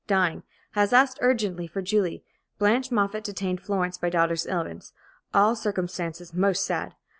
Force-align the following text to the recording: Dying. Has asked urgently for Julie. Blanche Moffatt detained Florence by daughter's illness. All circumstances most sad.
Dying. 0.07 0.41
Has 0.71 0.93
asked 0.93 1.19
urgently 1.21 1.67
for 1.67 1.79
Julie. 1.83 2.23
Blanche 2.57 2.89
Moffatt 2.91 3.23
detained 3.23 3.61
Florence 3.61 3.99
by 3.99 4.09
daughter's 4.09 4.47
illness. 4.47 4.93
All 5.31 5.55
circumstances 5.55 6.33
most 6.33 6.65
sad. 6.65 6.95